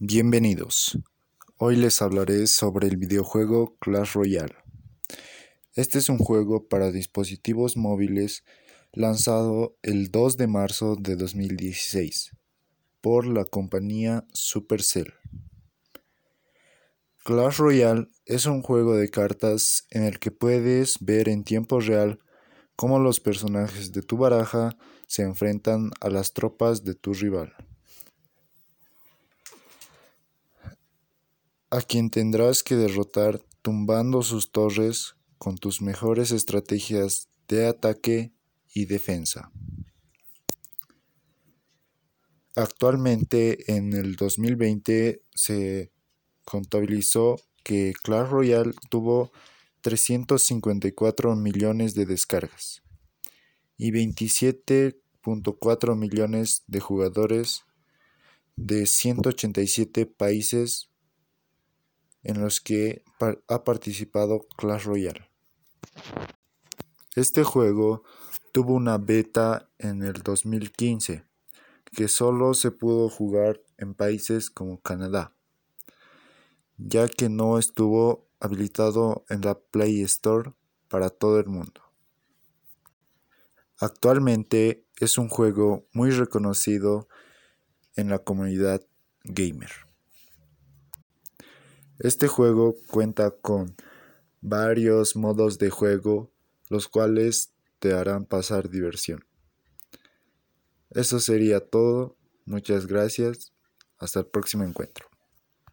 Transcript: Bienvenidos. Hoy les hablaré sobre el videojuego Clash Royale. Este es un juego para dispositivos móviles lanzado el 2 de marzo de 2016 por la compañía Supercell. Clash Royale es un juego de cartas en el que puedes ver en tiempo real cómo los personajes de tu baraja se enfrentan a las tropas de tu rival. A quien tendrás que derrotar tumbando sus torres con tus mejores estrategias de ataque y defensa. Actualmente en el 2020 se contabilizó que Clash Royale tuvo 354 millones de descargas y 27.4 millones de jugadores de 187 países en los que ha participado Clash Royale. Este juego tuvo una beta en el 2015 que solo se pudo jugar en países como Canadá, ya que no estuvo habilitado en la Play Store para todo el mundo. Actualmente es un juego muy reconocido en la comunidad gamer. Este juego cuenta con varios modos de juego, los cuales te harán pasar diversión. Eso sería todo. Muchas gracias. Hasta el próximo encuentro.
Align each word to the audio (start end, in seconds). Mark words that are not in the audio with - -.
Bienvenidos. 0.00 0.96
Hoy 1.56 1.74
les 1.74 2.00
hablaré 2.02 2.46
sobre 2.46 2.86
el 2.86 2.98
videojuego 2.98 3.76
Clash 3.80 4.12
Royale. 4.12 4.54
Este 5.74 5.98
es 5.98 6.08
un 6.08 6.18
juego 6.18 6.68
para 6.68 6.92
dispositivos 6.92 7.76
móviles 7.76 8.44
lanzado 8.92 9.76
el 9.82 10.12
2 10.12 10.36
de 10.36 10.46
marzo 10.46 10.94
de 10.94 11.16
2016 11.16 12.30
por 13.00 13.26
la 13.26 13.44
compañía 13.44 14.24
Supercell. 14.32 15.14
Clash 17.24 17.56
Royale 17.56 18.06
es 18.24 18.46
un 18.46 18.62
juego 18.62 18.94
de 18.94 19.08
cartas 19.08 19.88
en 19.90 20.04
el 20.04 20.20
que 20.20 20.30
puedes 20.30 20.98
ver 21.00 21.28
en 21.28 21.42
tiempo 21.42 21.80
real 21.80 22.20
cómo 22.76 23.00
los 23.00 23.18
personajes 23.18 23.90
de 23.90 24.02
tu 24.02 24.16
baraja 24.16 24.78
se 25.08 25.22
enfrentan 25.22 25.90
a 26.00 26.08
las 26.08 26.34
tropas 26.34 26.84
de 26.84 26.94
tu 26.94 27.14
rival. 27.14 27.52
A 31.70 31.82
quien 31.82 32.08
tendrás 32.10 32.62
que 32.62 32.76
derrotar 32.76 33.42
tumbando 33.62 34.22
sus 34.22 34.50
torres 34.50 35.16
con 35.36 35.58
tus 35.58 35.82
mejores 35.82 36.30
estrategias 36.30 37.28
de 37.48 37.66
ataque 37.66 38.32
y 38.72 38.86
defensa. 38.86 39.52
Actualmente 42.56 43.76
en 43.76 43.92
el 43.92 44.16
2020 44.16 45.20
se 45.34 45.92
contabilizó 46.44 47.36
que 47.62 47.92
Clash 48.02 48.28
Royale 48.28 48.72
tuvo 48.90 49.30
354 49.82 51.36
millones 51.36 51.94
de 51.94 52.06
descargas 52.06 52.82
y 53.76 53.92
27.4 53.92 55.96
millones 55.96 56.64
de 56.66 56.80
jugadores 56.80 57.62
de 58.56 58.86
187 58.86 60.06
países 60.06 60.88
en 62.28 62.42
los 62.42 62.60
que 62.60 63.02
ha 63.48 63.64
participado 63.64 64.46
Clash 64.58 64.84
Royale. 64.84 65.30
Este 67.16 67.42
juego 67.42 68.04
tuvo 68.52 68.74
una 68.74 68.98
beta 68.98 69.70
en 69.78 70.02
el 70.02 70.22
2015 70.22 71.24
que 71.86 72.06
solo 72.06 72.52
se 72.52 72.70
pudo 72.70 73.08
jugar 73.08 73.62
en 73.78 73.94
países 73.94 74.50
como 74.50 74.78
Canadá, 74.78 75.32
ya 76.76 77.08
que 77.08 77.30
no 77.30 77.58
estuvo 77.58 78.28
habilitado 78.40 79.24
en 79.30 79.40
la 79.40 79.58
Play 79.58 80.02
Store 80.02 80.52
para 80.88 81.08
todo 81.08 81.40
el 81.40 81.46
mundo. 81.46 81.80
Actualmente 83.78 84.84
es 84.96 85.16
un 85.16 85.30
juego 85.30 85.88
muy 85.94 86.10
reconocido 86.10 87.08
en 87.96 88.10
la 88.10 88.18
comunidad 88.18 88.82
gamer. 89.24 89.87
Este 91.98 92.28
juego 92.28 92.76
cuenta 92.90 93.32
con 93.32 93.74
varios 94.40 95.16
modos 95.16 95.58
de 95.58 95.70
juego, 95.70 96.30
los 96.68 96.86
cuales 96.86 97.52
te 97.80 97.92
harán 97.92 98.24
pasar 98.24 98.70
diversión. 98.70 99.24
Eso 100.90 101.18
sería 101.18 101.60
todo. 101.60 102.16
Muchas 102.44 102.86
gracias. 102.86 103.52
Hasta 103.98 104.20
el 104.20 104.26
próximo 104.26 104.64
encuentro. 104.64 105.08